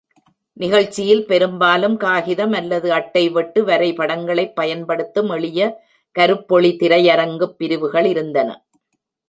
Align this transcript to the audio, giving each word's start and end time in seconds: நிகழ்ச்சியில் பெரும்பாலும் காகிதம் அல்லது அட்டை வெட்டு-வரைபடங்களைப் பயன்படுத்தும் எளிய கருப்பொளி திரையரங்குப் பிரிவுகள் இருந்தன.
நிகழ்ச்சியில் 0.57 1.25
பெரும்பாலும் 1.25 1.97
காகிதம் 1.97 2.51
அல்லது 2.51 2.87
அட்டை 2.91 3.29
வெட்டு-வரைபடங்களைப் 3.29 4.55
பயன்படுத்தும் 4.55 5.29
எளிய 5.29 5.61
கருப்பொளி 6.15 6.73
திரையரங்குப் 6.75 7.55
பிரிவுகள் 7.57 8.05
இருந்தன. 8.05 8.49